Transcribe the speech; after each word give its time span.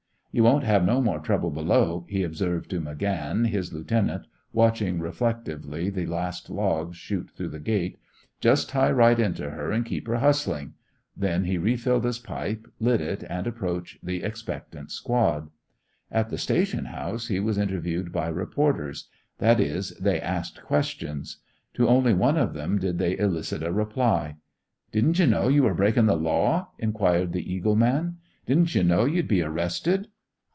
"You 0.33 0.43
won't 0.45 0.63
have 0.63 0.85
no 0.85 1.01
more 1.01 1.19
trouble 1.19 1.51
below," 1.51 2.05
he 2.07 2.23
observed 2.23 2.69
to 2.69 2.79
McGann, 2.79 3.47
his 3.47 3.73
lieutenant, 3.73 4.27
watching 4.53 5.01
reflectively 5.01 5.89
the 5.89 6.05
last 6.05 6.49
logs 6.49 6.95
shoot 6.95 7.29
through 7.31 7.49
the 7.49 7.59
gate. 7.59 7.99
"Just 8.39 8.69
tie 8.69 8.91
right 8.93 9.19
into 9.19 9.49
her 9.49 9.71
and 9.73 9.83
keep 9.85 10.07
her 10.07 10.19
hustling." 10.19 10.75
Then 11.17 11.43
he 11.43 11.57
refilled 11.57 12.05
his 12.05 12.17
pipe, 12.17 12.65
lit 12.79 13.01
it, 13.01 13.25
and 13.29 13.45
approached 13.45 13.97
the 14.05 14.23
expectant 14.23 14.89
squad. 14.93 15.49
At 16.09 16.29
the 16.29 16.37
station 16.37 16.85
house 16.85 17.27
he 17.27 17.41
was 17.41 17.57
interviewed 17.57 18.13
by 18.13 18.29
reporters. 18.29 19.09
That 19.39 19.59
is, 19.59 19.89
they 19.97 20.21
asked 20.21 20.63
questions. 20.63 21.39
To 21.73 21.89
only 21.89 22.13
one 22.13 22.37
of 22.37 22.53
them 22.53 22.79
did 22.79 22.99
they 22.99 23.17
elicit 23.17 23.63
a 23.63 23.73
reply. 23.73 24.37
"Didn't 24.93 25.19
you 25.19 25.27
know 25.27 25.49
you 25.49 25.63
were 25.63 25.73
breaking 25.73 26.05
the 26.05 26.15
law?" 26.15 26.69
inquired 26.79 27.33
the 27.33 27.53
Eagle 27.53 27.75
man. 27.75 28.15
"Didn't 28.45 28.73
you 28.75 28.83
know 28.85 29.03
you'd 29.03 29.27
be 29.27 29.41
arrested?" 29.41 30.07